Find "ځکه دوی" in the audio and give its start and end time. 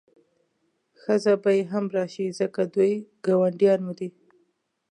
2.39-2.93